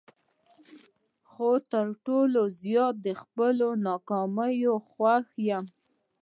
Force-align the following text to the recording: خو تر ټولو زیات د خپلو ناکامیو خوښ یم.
خو 1.29 1.49
تر 1.71 1.87
ټولو 2.05 2.41
زیات 2.63 2.95
د 3.05 3.07
خپلو 3.21 3.67
ناکامیو 3.87 4.73
خوښ 4.89 5.25
یم. 5.49 5.65